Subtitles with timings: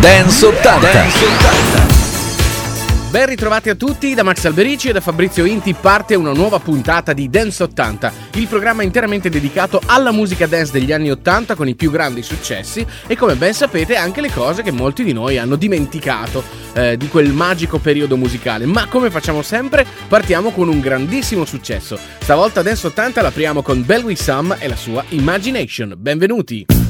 [0.00, 0.92] Dance 80.
[0.92, 3.10] Dance 80.
[3.10, 7.12] Ben ritrovati a tutti da Max Alberici e da Fabrizio Inti parte una nuova puntata
[7.12, 11.74] di Dance 80, il programma interamente dedicato alla musica dance degli anni 80 con i
[11.74, 15.56] più grandi successi e come ben sapete anche le cose che molti di noi hanno
[15.56, 16.42] dimenticato
[16.72, 18.64] eh, di quel magico periodo musicale.
[18.64, 21.98] Ma come facciamo sempre partiamo con un grandissimo successo.
[22.20, 25.94] Stavolta Dance 80 l'apriamo con Belwy Sam e la sua Imagination.
[25.98, 26.89] Benvenuti!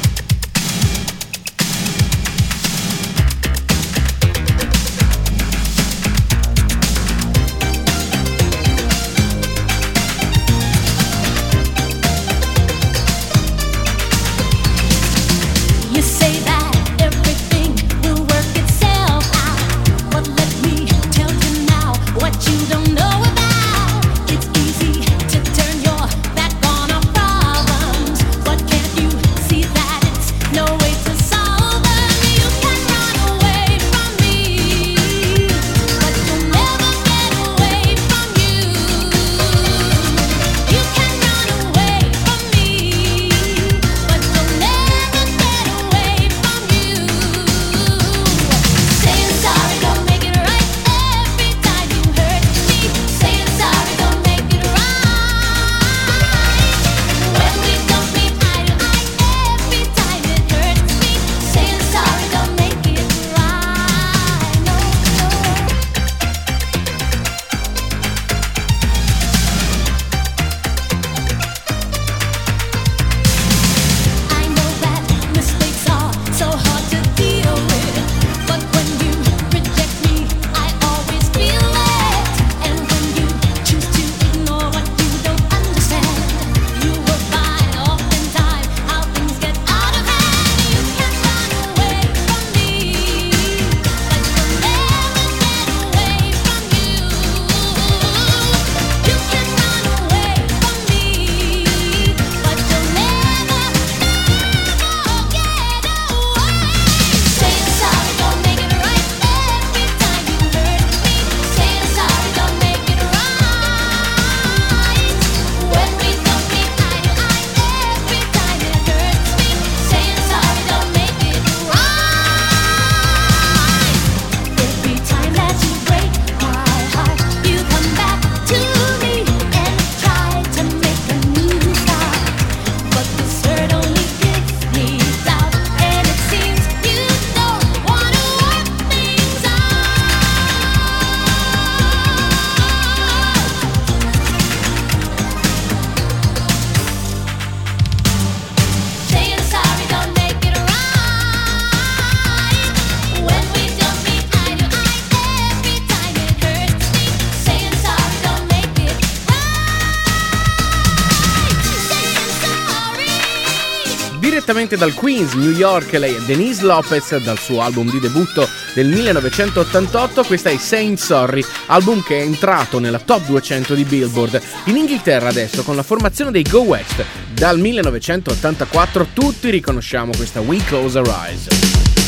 [164.71, 168.87] Direttamente dal Queens, New York, lei è Denise Lopez dal suo album di debutto del
[168.87, 174.41] 1988, questa è Saint Sorry, album che è entrato nella top 200 di Billboard.
[174.65, 177.03] In Inghilterra adesso con la formazione dei Go West,
[177.33, 182.00] dal 1984 tutti riconosciamo questa We Close Our Eyes.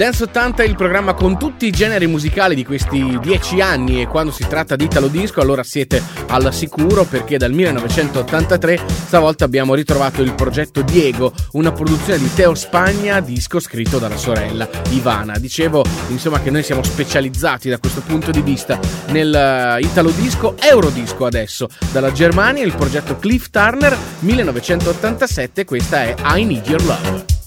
[0.00, 4.06] Dance 80 è il programma con tutti i generi musicali di questi dieci anni e
[4.06, 9.74] quando si tratta di Italo Disco allora siete al sicuro perché dal 1983 stavolta abbiamo
[9.74, 15.36] ritrovato il progetto Diego, una produzione di Teo Spagna, disco scritto dalla sorella Ivana.
[15.36, 20.56] Dicevo insomma che noi siamo specializzati da questo punto di vista nel eh, Italo Disco,
[20.58, 27.39] Eurodisco adesso, dalla Germania il progetto Cliff Turner 1987, questa è I Need Your Love.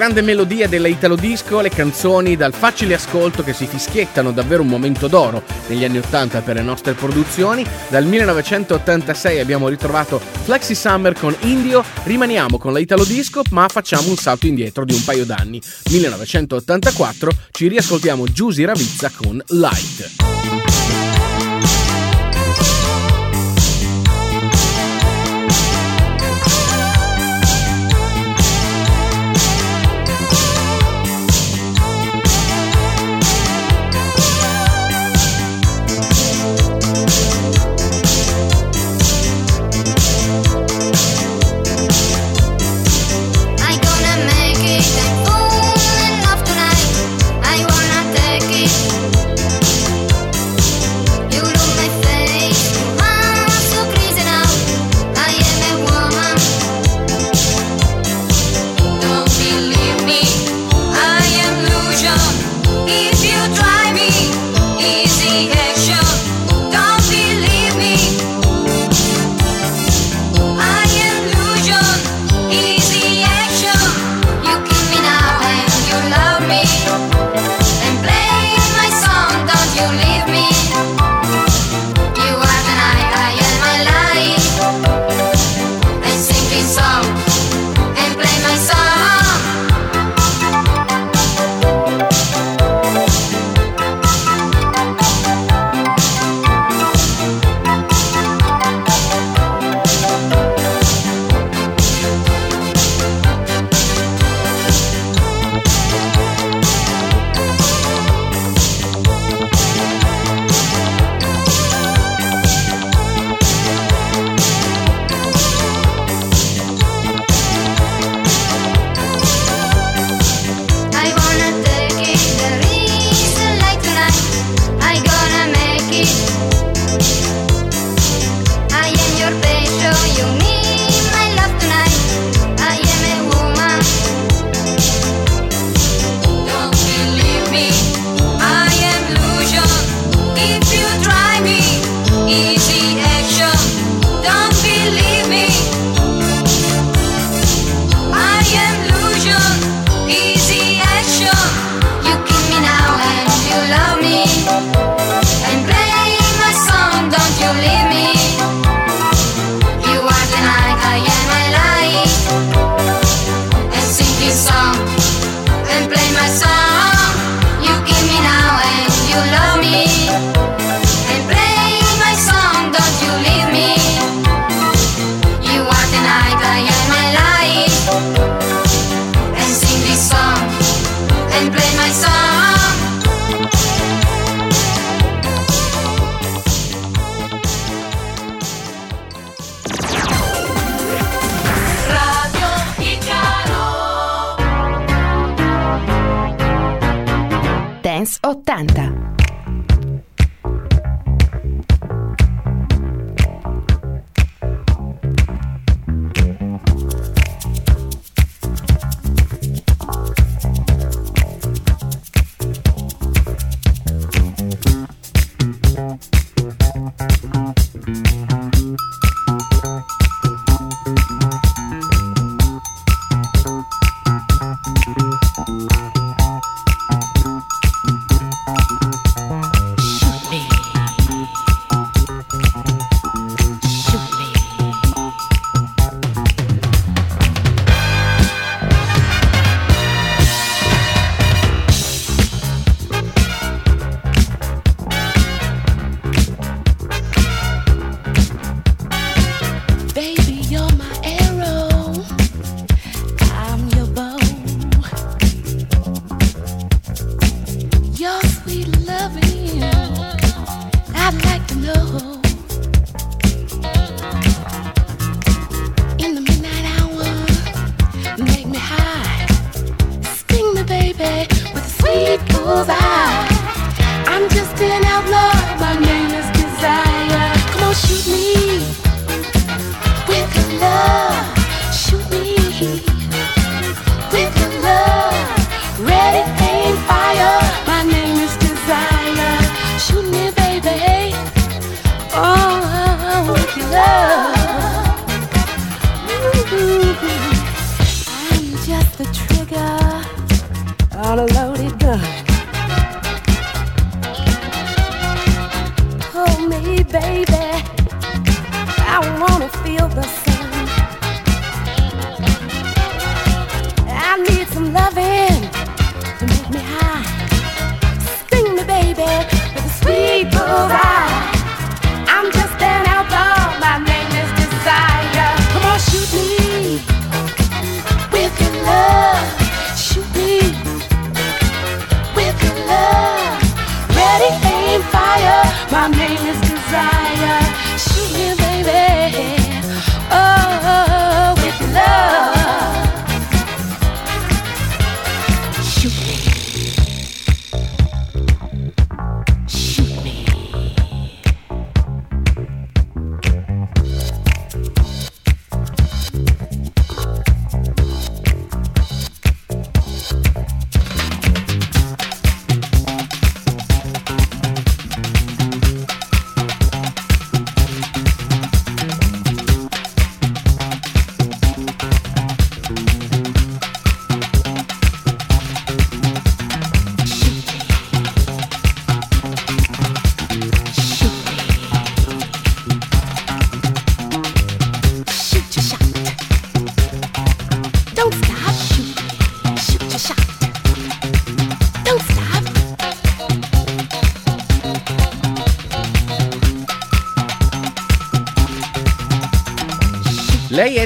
[0.00, 4.68] Grande melodia della Italo Disco, le canzoni dal facile ascolto che si fischiettano davvero un
[4.68, 7.66] momento d'oro negli anni 80 per le nostre produzioni.
[7.88, 14.08] Dal 1986 abbiamo ritrovato Flexi Summer con Indio, rimaniamo con la Italo Disco ma facciamo
[14.08, 15.60] un salto indietro di un paio d'anni.
[15.90, 20.59] 1984 ci riascoltiamo Giusy Ravizza con Light.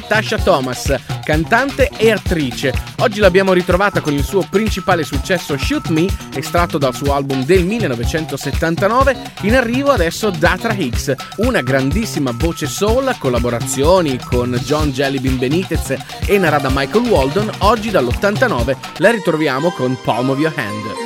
[0.07, 2.73] Tasha Thomas, cantante e attrice.
[2.99, 7.65] Oggi l'abbiamo ritrovata con il suo principale successo Shoot Me, estratto dal suo album del
[7.65, 9.17] 1979.
[9.43, 15.95] In arrivo adesso Datra Hicks, una grandissima voce soul, collaborazioni con John Jellybean Benitez
[16.27, 17.51] e narrata Michael Walden.
[17.59, 21.04] Oggi dall'89 la ritroviamo con Palm of Your Hand.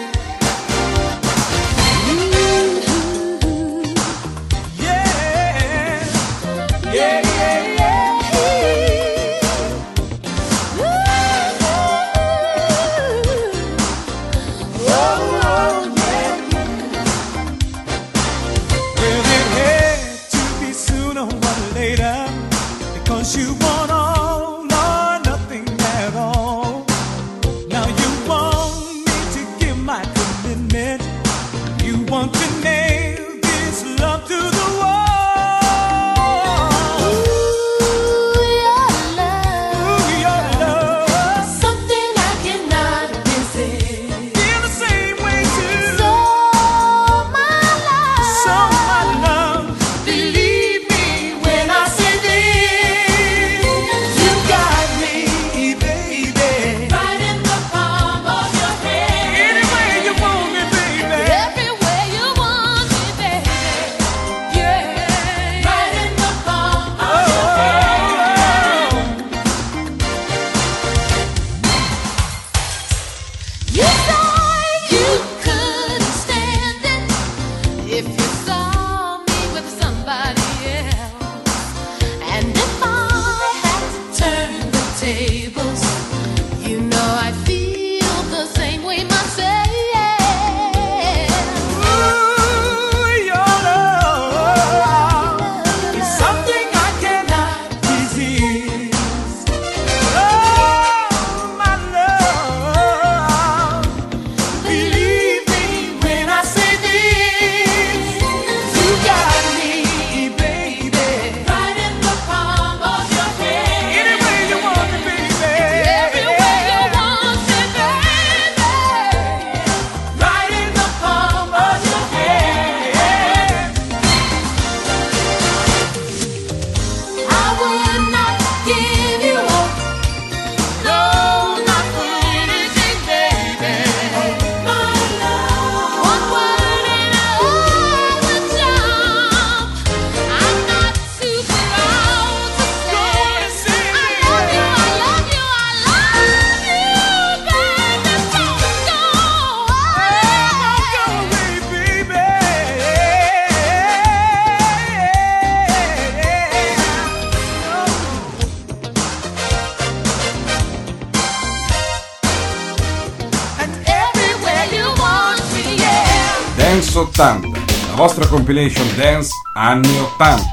[169.69, 170.48] anno 80.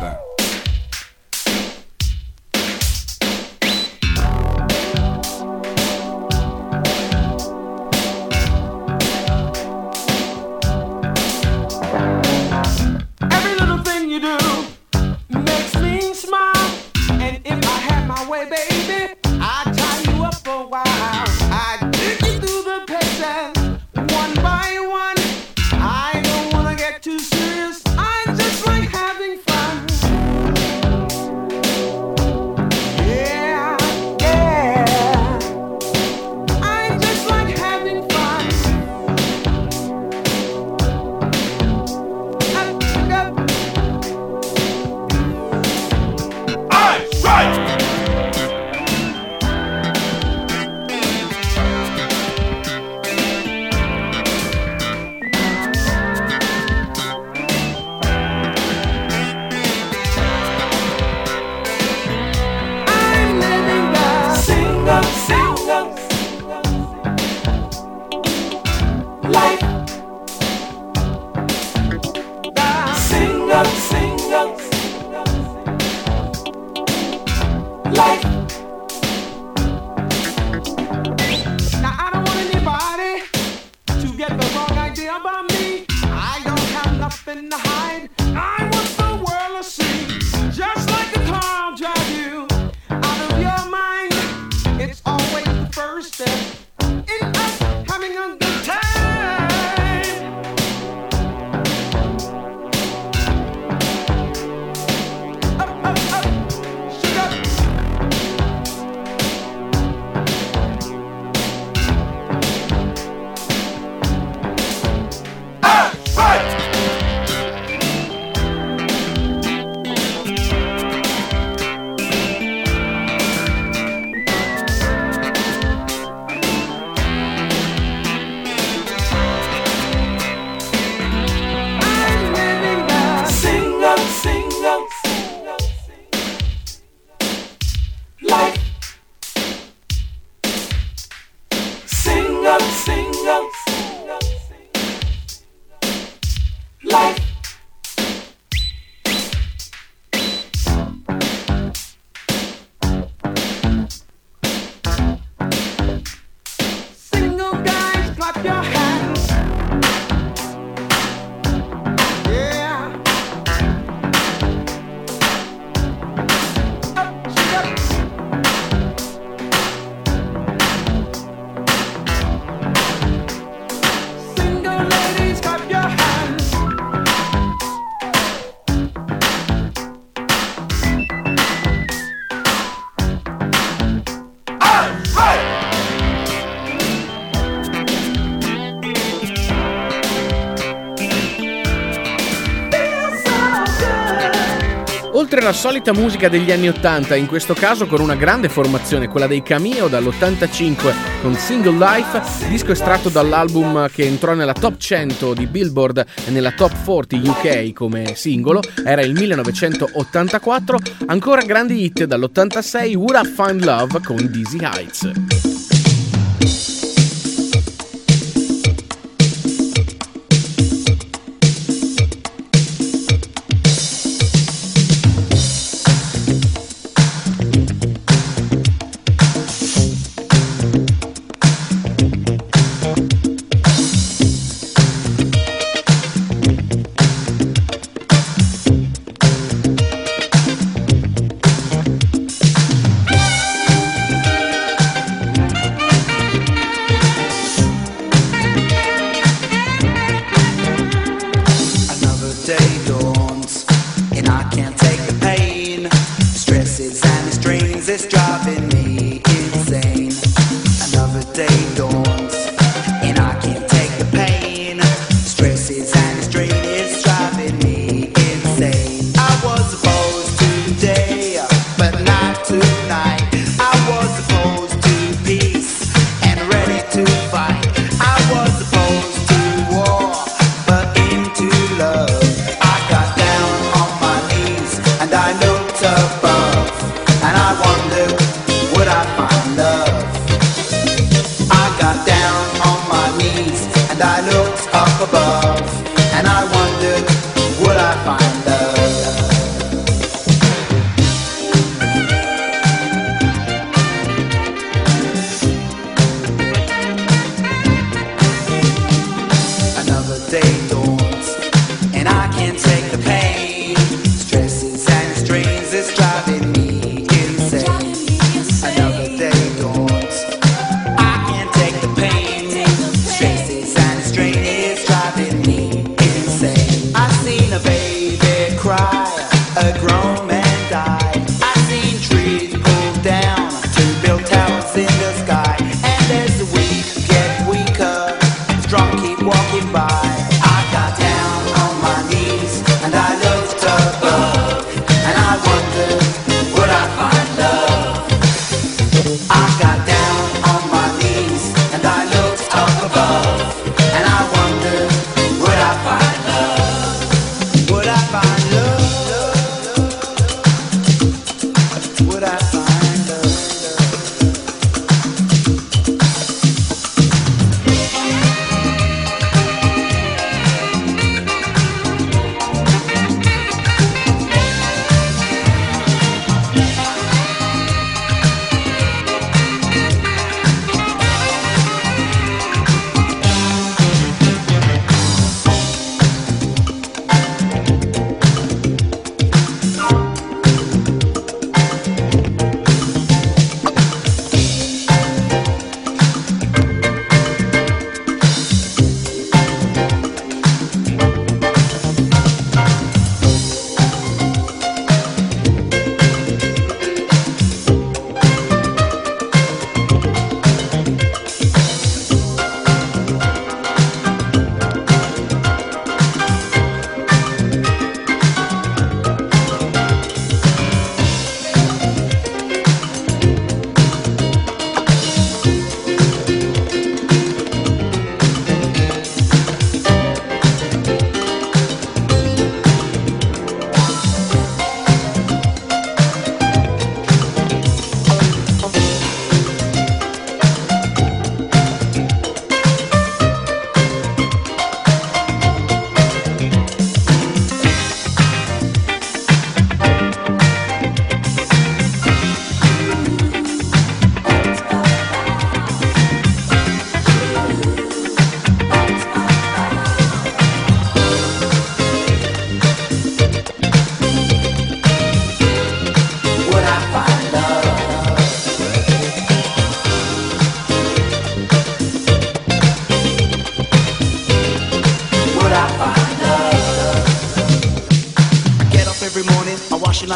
[195.35, 199.27] oltre la solita musica degli anni 80, in questo caso con una grande formazione, quella
[199.27, 205.45] dei Cameo dall'85 con Single Life, disco estratto dall'album che entrò nella top 100 di
[205.45, 210.77] Billboard e nella top 40 UK come singolo, era il 1984,
[211.07, 215.34] ancora grandi hit dall'86 Would I Find Love con Dizzy Heights.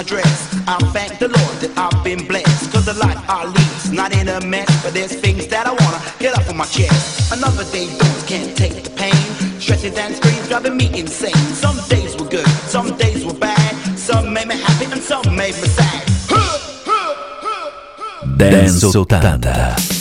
[0.04, 2.72] Fashion I thank the Lord that I've been blessed.
[2.72, 4.70] Cause the life I lead's not in a mess.
[4.84, 7.32] But there's things that I wanna get off of my chest.
[7.32, 9.60] Another day dawns, can't take the pain.
[9.60, 11.44] Stresses and screams driving me insane.
[11.54, 13.76] Some days were good, some days were bad.
[13.98, 16.06] Some made me happy and some made me sad.
[18.38, 19.99] Dance 80.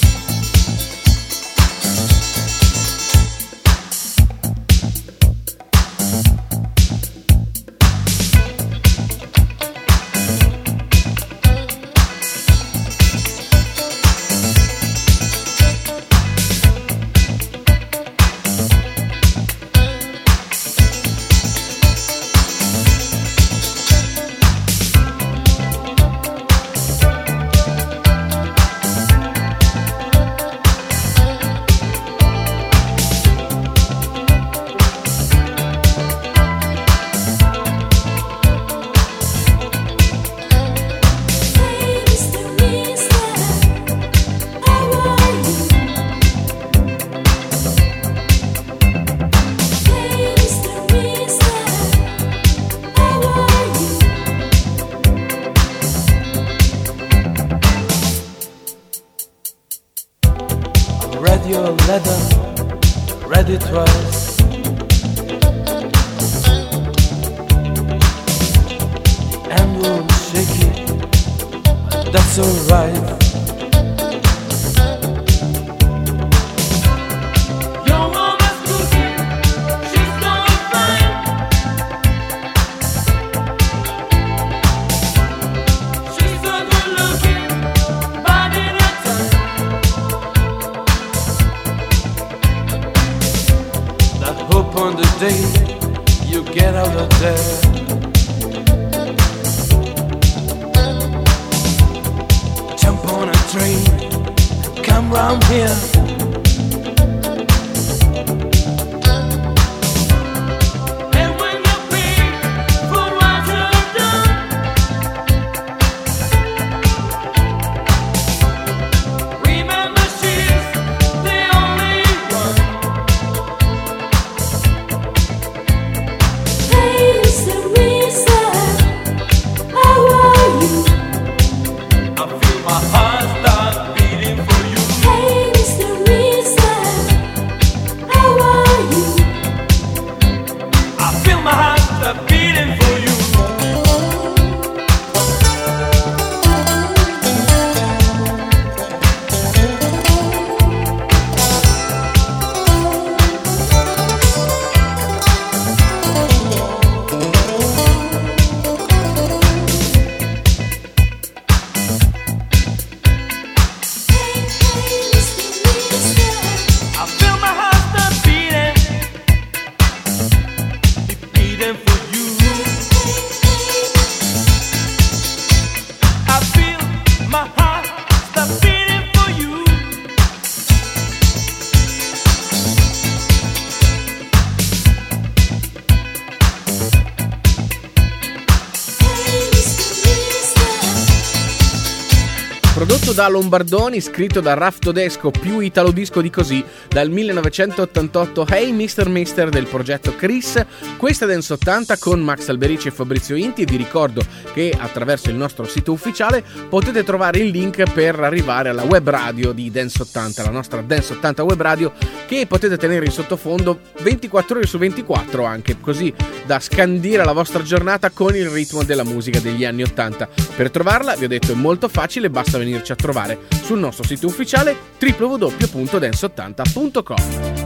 [193.19, 199.09] Da Lombardoni, scritto da Raf Todesco, più italo disco di così, dal 1988 Hey Mr.
[199.09, 200.65] Mister del progetto Chris.
[200.97, 204.25] Questa è Dance 80 con Max Alberici e Fabrizio Inti e vi ricordo
[204.59, 209.53] che attraverso il nostro sito ufficiale potete trovare il link per arrivare alla web radio
[209.53, 211.93] di Dance 80, la nostra Dance 80 web radio
[212.27, 216.13] che potete tenere in sottofondo 24 ore su 24 anche, così
[216.45, 220.29] da scandire la vostra giornata con il ritmo della musica degli anni 80.
[220.57, 224.27] Per trovarla, vi ho detto, è molto facile, basta venirci a trovare sul nostro sito
[224.27, 227.58] ufficiale www.dance80.com.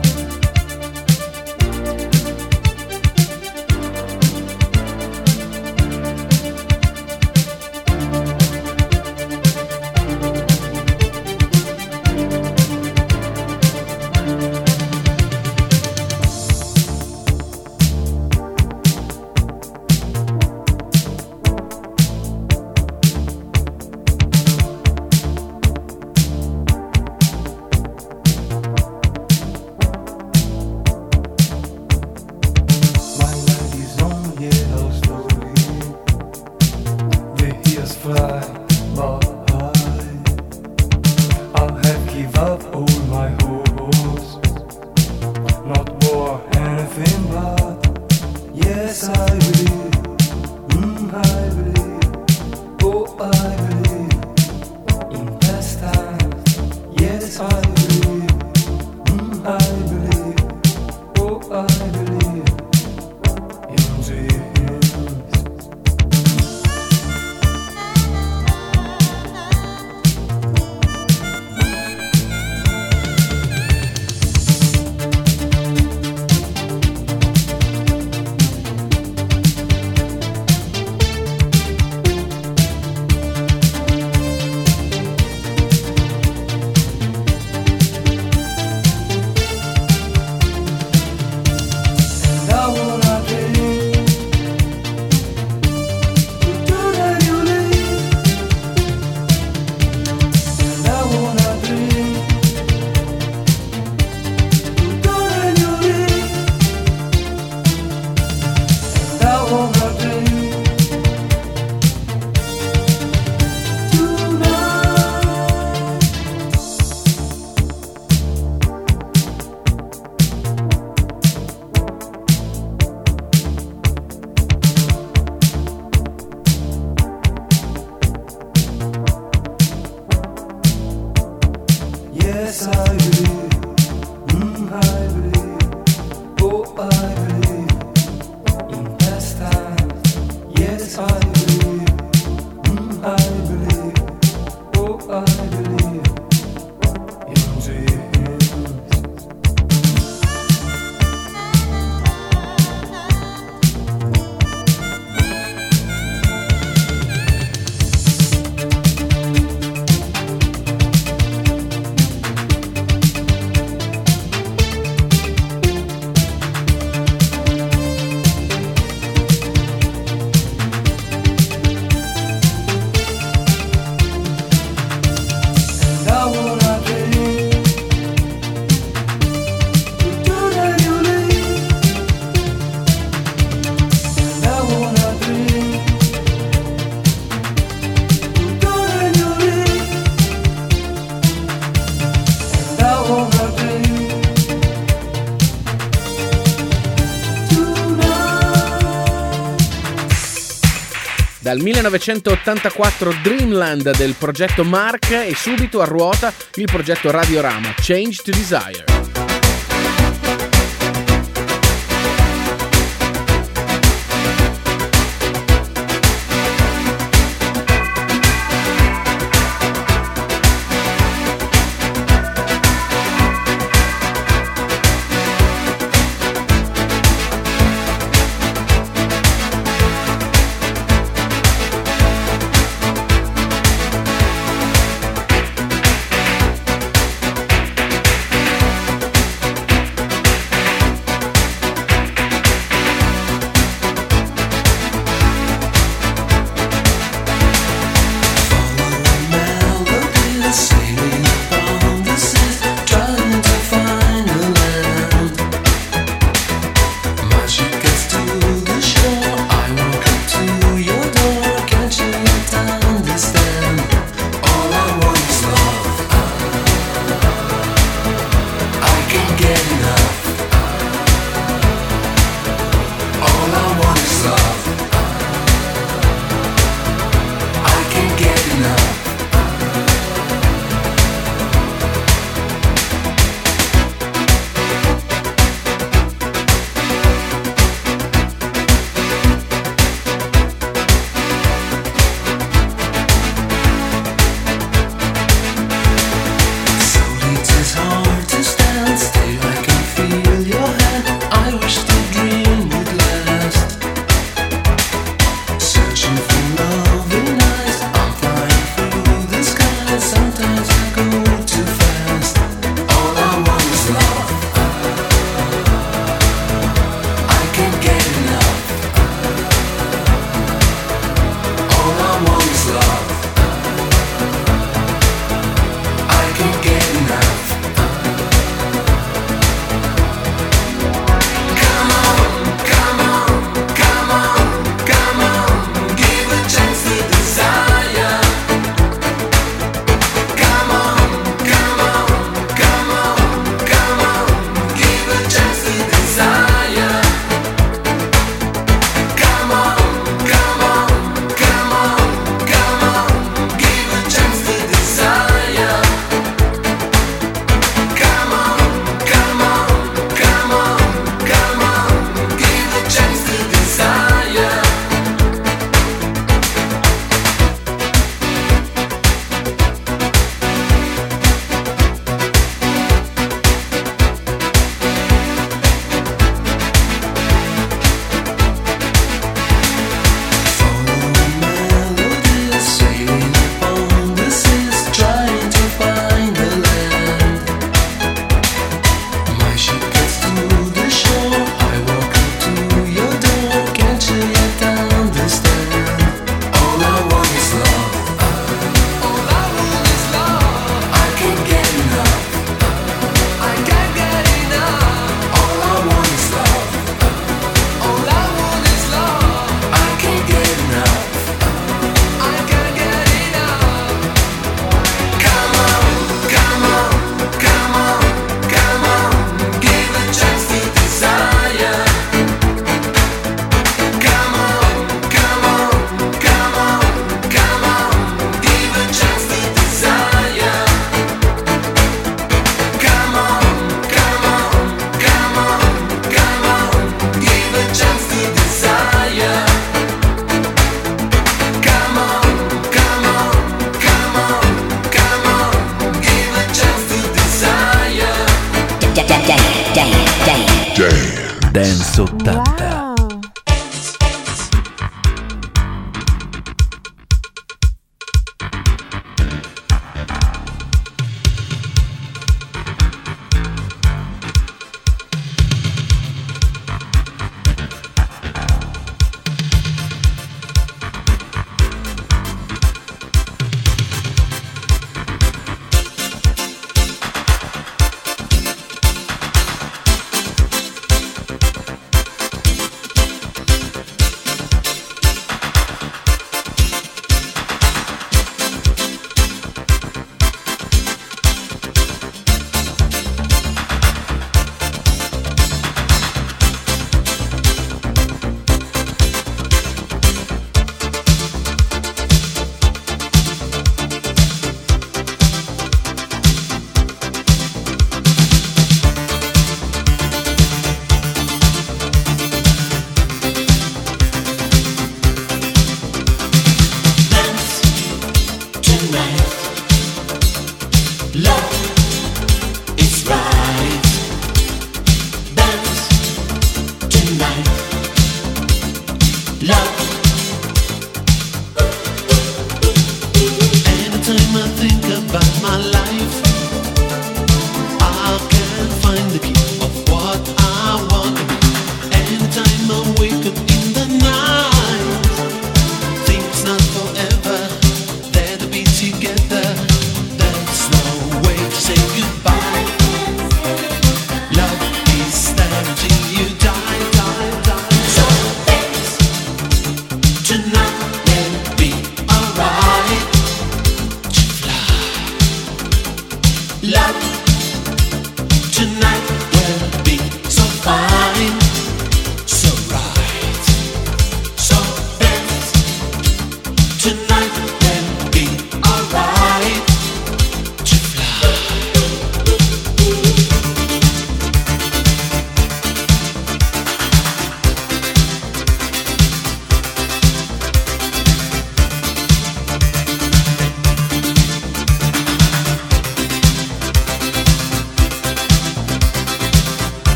[201.52, 208.30] Dal 1984 Dreamland del progetto Mark e subito a ruota il progetto Radiorama Change to
[208.30, 208.91] Desire.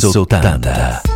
[0.00, 1.09] Dance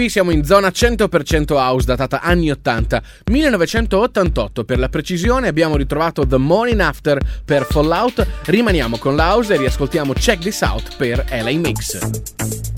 [0.00, 5.46] qui siamo in zona 100% house, datata anni 80, 1988 per la precisione.
[5.46, 8.26] Abbiamo ritrovato The Morning After per Fallout.
[8.46, 12.69] Rimaniamo con l'house e riascoltiamo Check This Out per LA Mix.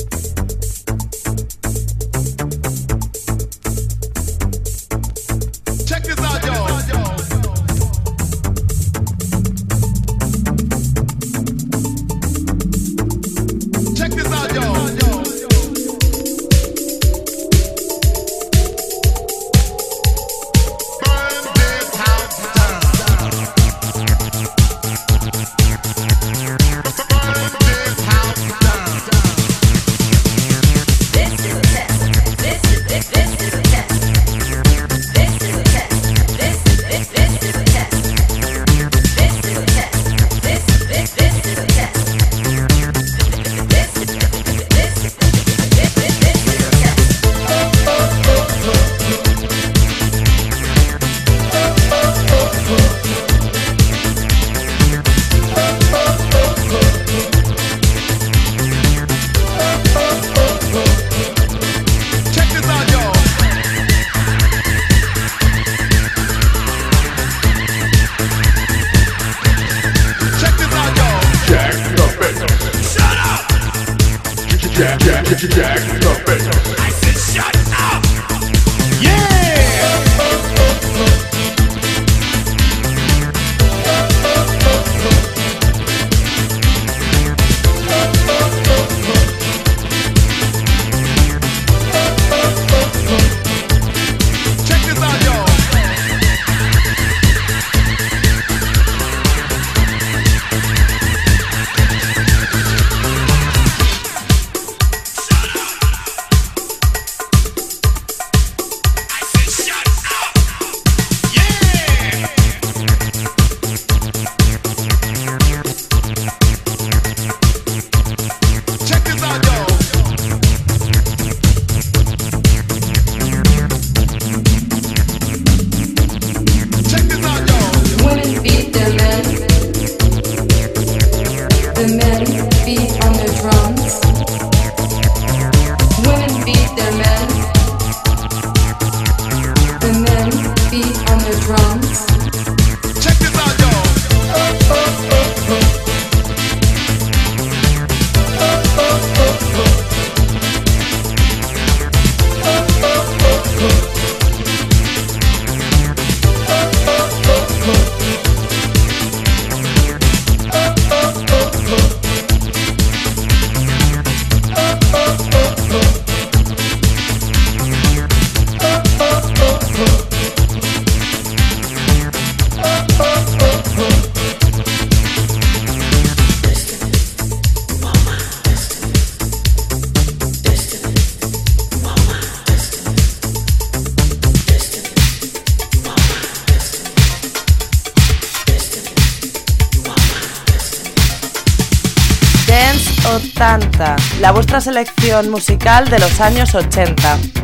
[194.63, 197.42] Selección musical de los años 80.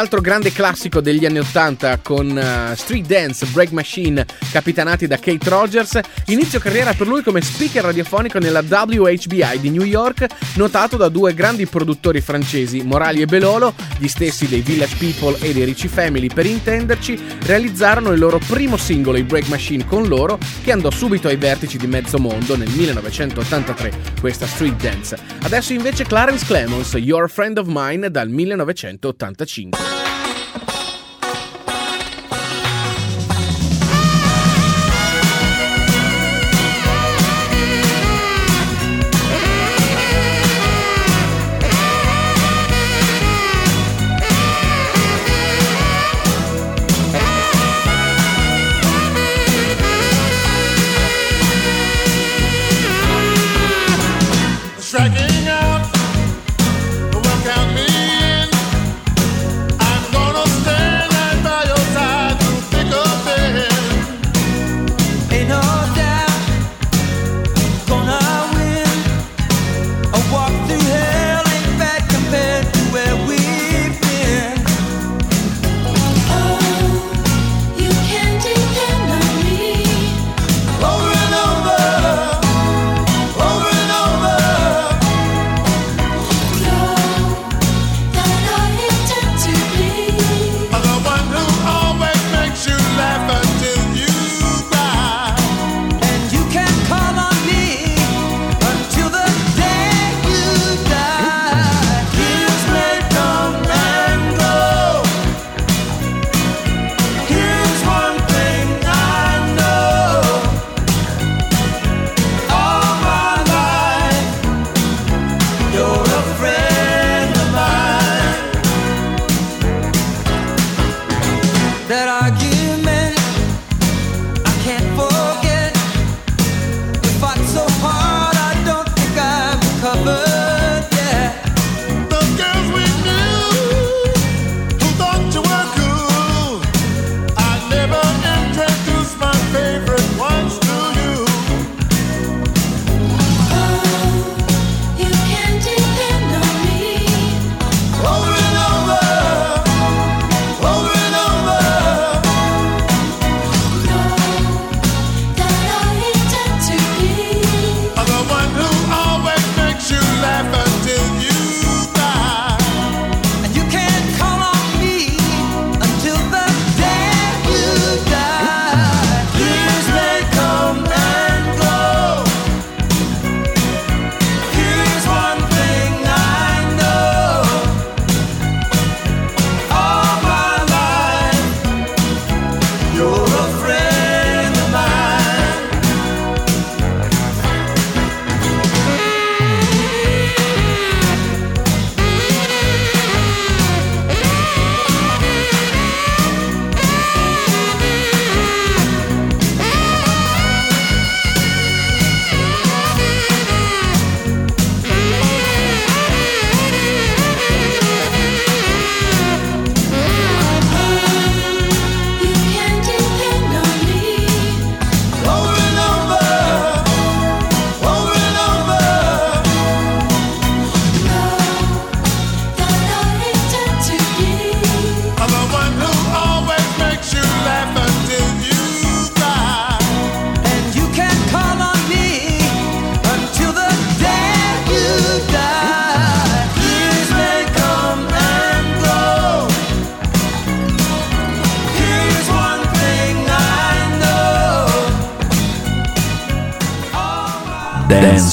[0.00, 5.50] Altro grande classico degli anni 80 con uh, Street Dance Break Machine capitanati da Kate
[5.50, 11.10] Rogers, inizio carriera per lui come speaker radiofonico nella WHBI di New York, notato da
[11.10, 15.88] due grandi produttori francesi, Morali e Belolo, gli stessi dei Village People e dei Ricci
[15.88, 20.90] Family per intenderci, realizzarono il loro primo singolo, i Break Machine, con loro, che andò
[20.90, 25.18] subito ai vertici di mezzo mondo nel 1983, questa Street Dance.
[25.42, 29.89] Adesso invece Clarence Clemons, You're a Friend of Mine dal 1985.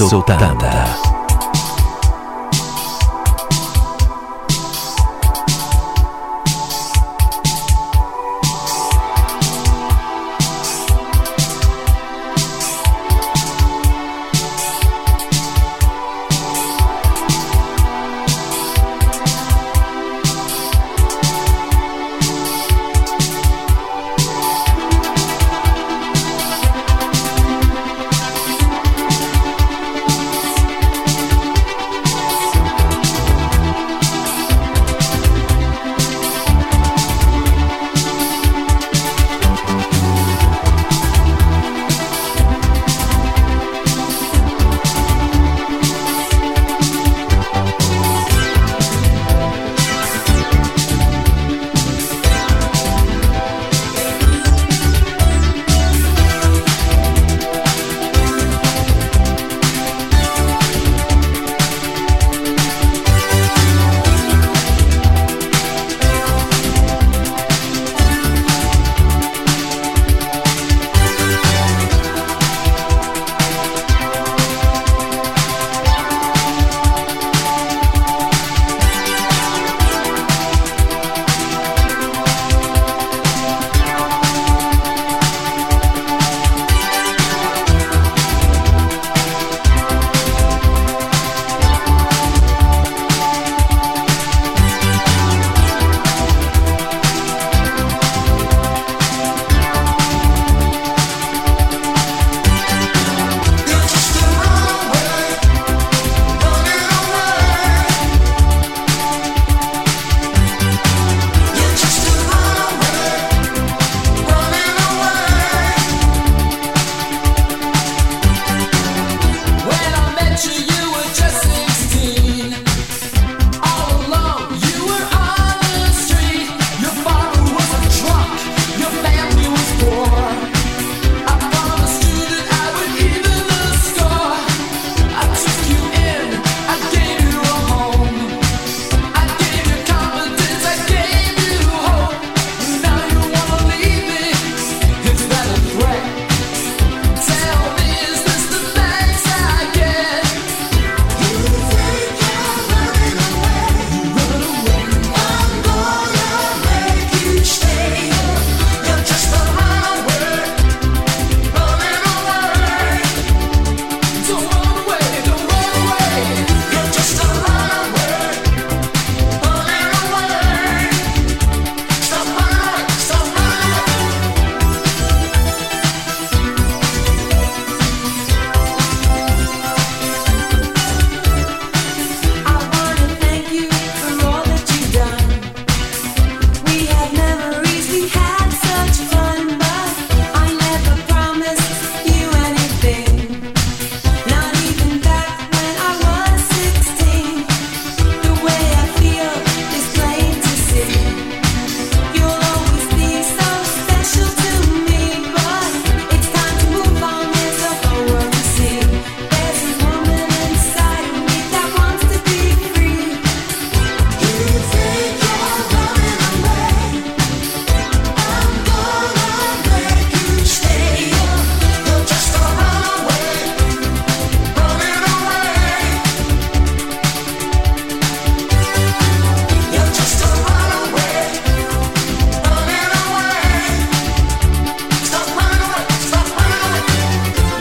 [0.07, 0.56] Dance 80.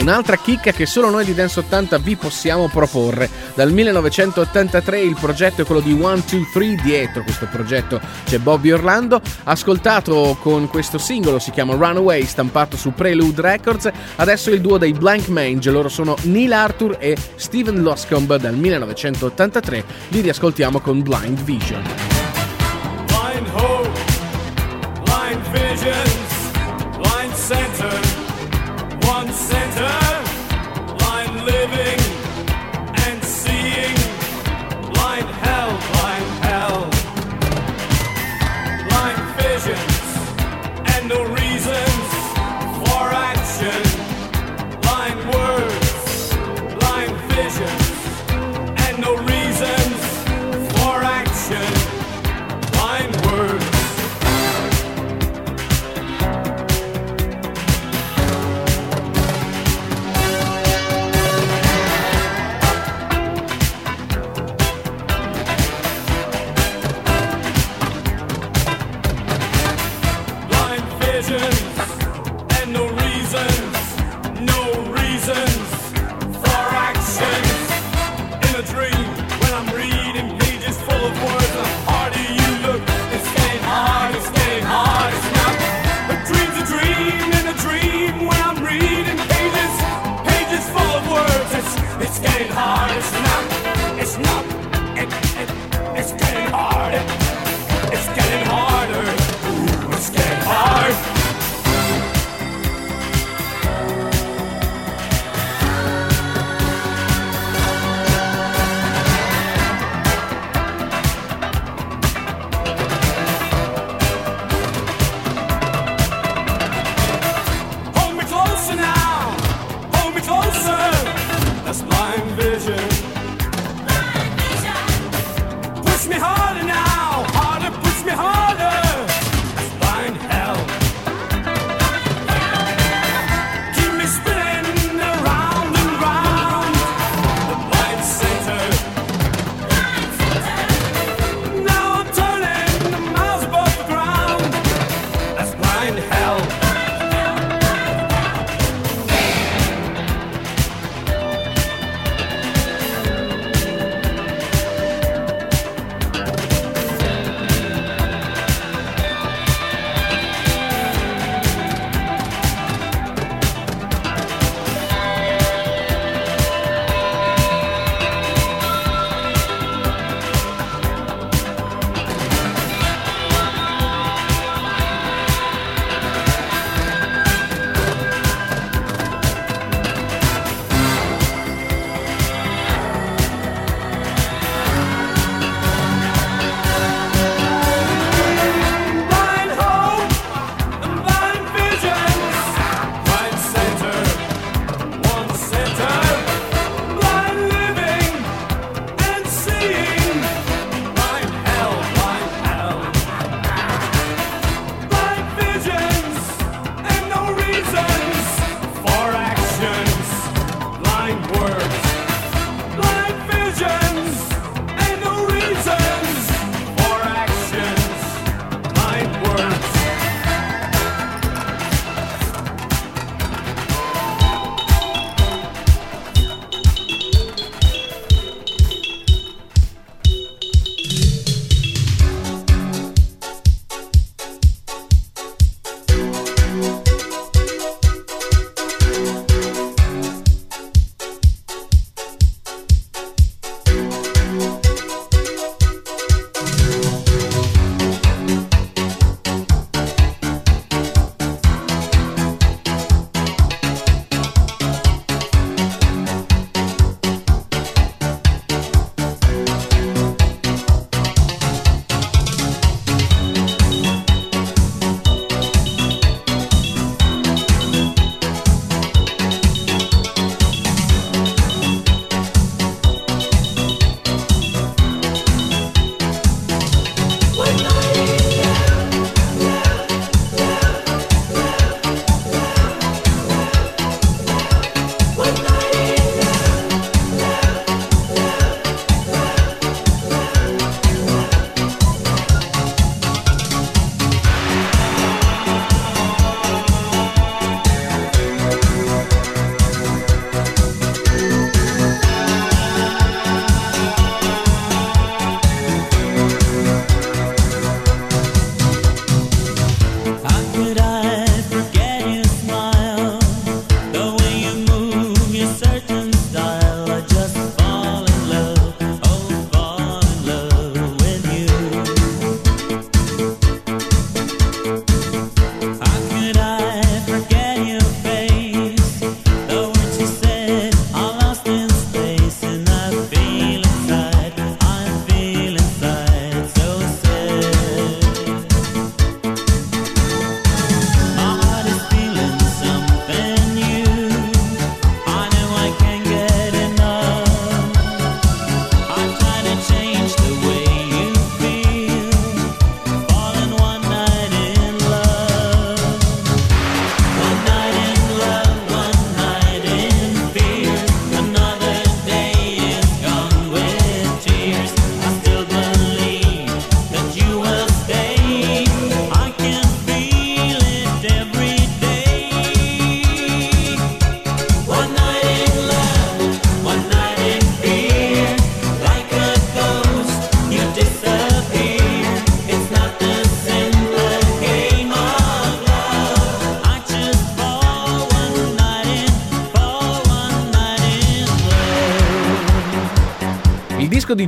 [0.06, 3.28] Un'altra chicca che solo noi di Dance 80 vi possiamo proporre.
[3.54, 10.38] Dal 1983 il progetto è quello di 123, dietro questo progetto c'è Bobby Orlando, ascoltato
[10.40, 15.26] con questo singolo, si chiama Runaway, stampato su Prelude Records, adesso il duo dei Blank
[15.26, 18.38] Mange, loro sono Neil Arthur e Steven Loscombe.
[18.38, 22.15] Dal 1983, li riascoltiamo con Blind Vision.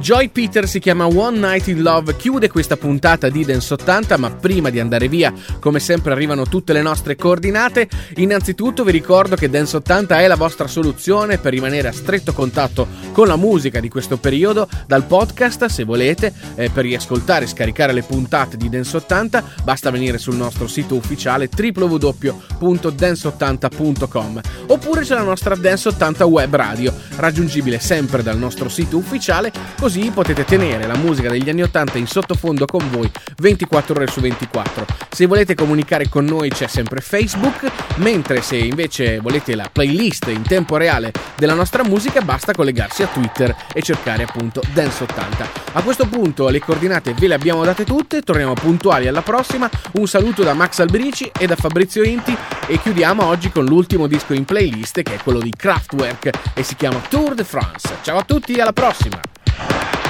[0.08, 4.30] Joy Peter si chiama One Night in Love, chiude questa puntata di Dance 80, ma
[4.30, 7.86] prima di andare via, come sempre arrivano tutte le nostre coordinate.
[8.16, 12.88] Innanzitutto vi ricordo che Dance 80 è la vostra soluzione per rimanere a stretto contatto
[13.12, 17.92] con la musica di questo periodo dal podcast, se volete, eh, per riascoltare e scaricare
[17.92, 25.22] le puntate di Dance 80, basta venire sul nostro sito ufficiale www.dance80.com oppure c'è la
[25.22, 30.96] nostra Dance 80 web radio, raggiungibile sempre dal nostro sito ufficiale, così potete tenere la
[30.96, 34.86] musica degli anni 80 in sottofondo con voi 24 ore su 24.
[35.10, 40.42] Se volete comunicare con noi c'è sempre Facebook, mentre se invece volete la playlist in
[40.42, 45.48] tempo reale della nostra musica basta collegarsi a Twitter e cercare appunto Dance 80.
[45.72, 49.68] A questo punto le coordinate ve le abbiamo date tutte, torniamo puntuali alla prossima.
[49.92, 54.34] Un saluto da Max Alberici e da Fabrizio Inti e chiudiamo oggi con l'ultimo disco
[54.34, 57.96] in playlist che è quello di Kraftwerk e si chiama Tour de France.
[58.02, 59.37] Ciao a tutti alla prossima!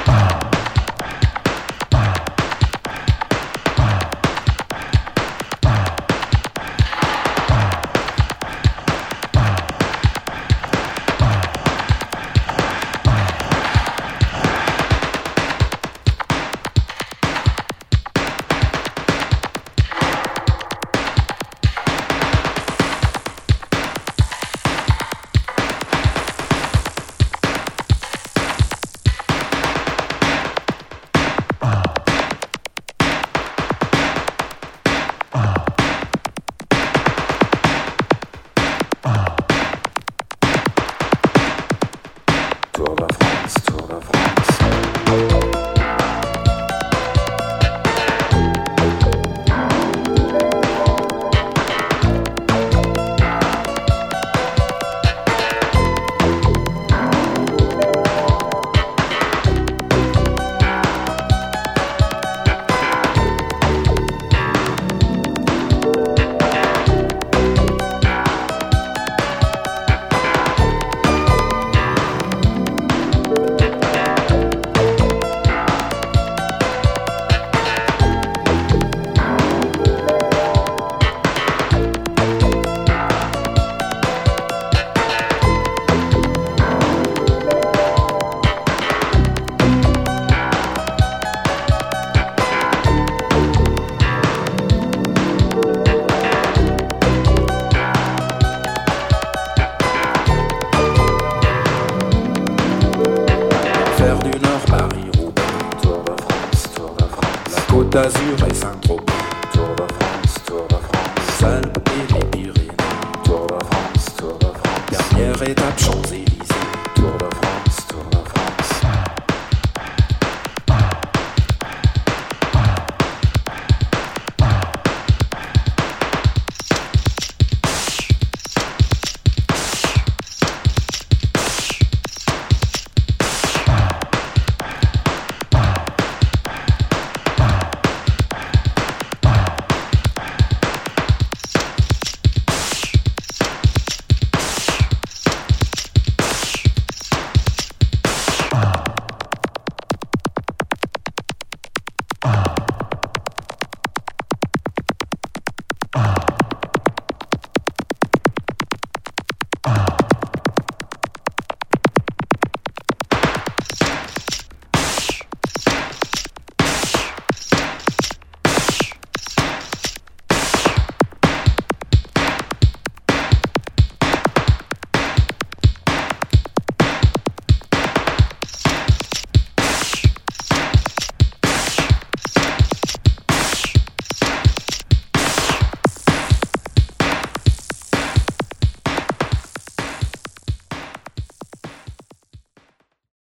[0.06, 0.47] 아,